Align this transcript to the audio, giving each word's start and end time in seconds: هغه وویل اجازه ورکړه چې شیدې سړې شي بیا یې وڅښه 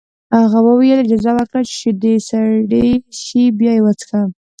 هغه 0.41 0.59
وویل 0.67 0.97
اجازه 1.03 1.31
ورکړه 1.33 1.61
چې 1.69 1.73
شیدې 1.81 2.15
سړې 2.29 2.87
شي 3.21 3.43
بیا 3.57 3.71
یې 3.77 3.81
وڅښه 3.85 4.21